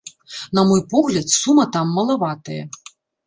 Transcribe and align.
Нам 0.57 0.65
мой 0.69 0.81
погляд, 0.93 1.29
сума 1.41 1.65
там 1.77 1.93
малаватая. 1.97 2.61